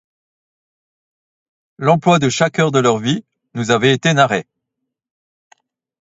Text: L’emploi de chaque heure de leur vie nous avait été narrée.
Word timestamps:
L’emploi 1.77 2.17
de 2.17 2.27
chaque 2.27 2.57
heure 2.57 2.71
de 2.71 2.79
leur 2.79 2.97
vie 2.97 3.23
nous 3.53 3.69
avait 3.69 3.93
été 3.93 4.11
narrée. 4.15 4.47